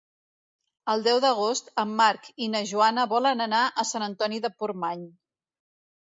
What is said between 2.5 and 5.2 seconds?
na Joana volen anar a Sant Antoni de Portmany.